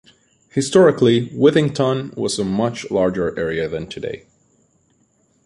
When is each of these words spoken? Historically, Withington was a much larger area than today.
Historically, 0.49 1.27
Withington 1.31 2.15
was 2.17 2.39
a 2.39 2.43
much 2.43 2.89
larger 2.89 3.37
area 3.37 3.69
than 3.69 3.85
today. 3.85 4.25